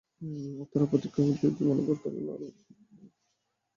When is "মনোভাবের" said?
1.67-1.99